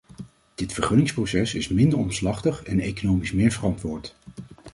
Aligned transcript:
Dit 0.55 0.73
vergunningsproces 0.73 1.53
is 1.55 1.67
minder 1.67 1.97
omslachtig 1.99 2.63
en 2.63 2.79
economisch 2.79 3.31
meer 3.31 3.51
verantwoord. 3.51 4.15